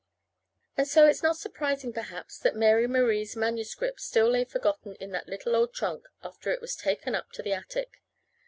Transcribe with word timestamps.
And 0.77 0.87
so 0.87 1.05
it's 1.05 1.21
not 1.21 1.37
surprising, 1.37 1.93
perhaps, 1.93 2.39
that 2.39 2.55
Mary 2.55 2.87
Marie's 2.87 3.35
manuscript 3.35 4.01
still 4.01 4.29
lay 4.31 4.45
forgotten 4.45 4.95
in 4.95 5.11
the 5.11 5.23
little 5.27 5.55
old 5.55 5.75
trunk 5.75 6.07
after 6.23 6.49
it 6.51 6.59
was 6.59 6.75
taken 6.75 7.13
up 7.13 7.31
to 7.33 7.43
the 7.43 7.53
attic. 7.53 8.01